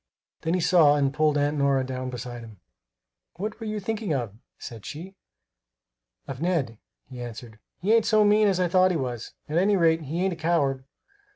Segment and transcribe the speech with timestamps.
[0.41, 2.59] Then he saw and pulled Aunt Nora down beside him.
[3.35, 5.13] "What were you thinking of?" said she.
[6.27, 7.59] "Of Ned," he answered.
[7.77, 9.33] "He ain't so mean as I thought he was.
[9.47, 10.85] At any rate, he ain't a coward."